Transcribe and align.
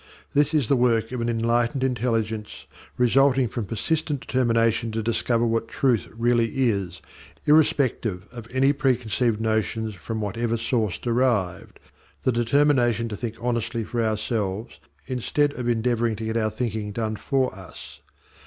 This 0.33 0.55
is 0.55 0.67
the 0.67 0.75
work 0.75 1.11
of 1.11 1.21
an 1.21 1.29
enlightened 1.29 1.83
intelligence 1.83 2.65
resulting 2.97 3.47
from 3.47 3.67
persistent 3.67 4.21
determination 4.21 4.91
to 4.93 5.03
discover 5.03 5.45
what 5.45 5.67
truth 5.67 6.07
really 6.15 6.65
is 6.71 7.03
irrespective 7.45 8.27
of 8.31 8.47
any 8.51 8.73
preconceived 8.73 9.39
notions 9.39 9.93
from 9.93 10.19
whatever 10.19 10.57
source 10.57 10.97
derived, 10.97 11.79
the 12.23 12.31
determination 12.31 13.09
to 13.09 13.15
think 13.15 13.35
honestly 13.39 13.83
for 13.83 14.03
ourselves 14.03 14.79
instead 15.05 15.53
of 15.53 15.69
endeavouring 15.69 16.15
to 16.15 16.25
get 16.25 16.35
our 16.35 16.49
thinking 16.49 16.91
done 16.91 17.15
for 17.15 17.53
us. 17.53 17.99